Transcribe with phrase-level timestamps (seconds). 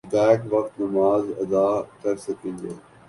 [0.11, 1.67] back وقت نماز ادا
[2.01, 2.71] کر سکیں گے